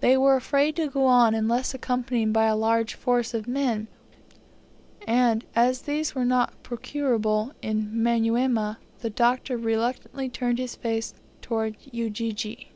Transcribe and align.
They 0.00 0.18
were 0.18 0.36
afraid 0.36 0.76
to 0.76 0.90
go 0.90 1.06
on 1.06 1.34
unless 1.34 1.72
accompanied 1.72 2.34
by 2.34 2.44
a 2.44 2.54
large 2.54 2.92
force 2.92 3.32
of 3.32 3.48
men; 3.48 3.88
and, 5.06 5.42
as 5.56 5.80
these 5.88 6.14
were 6.14 6.26
not 6.26 6.62
procurable 6.62 7.52
in 7.62 7.90
Manyuema, 7.90 8.76
the 8.98 9.08
Doctor 9.08 9.56
reluctantly 9.56 10.28
turned 10.28 10.58
his 10.58 10.76
face 10.76 11.14
towards 11.40 11.78
Ujiji. 11.90 12.72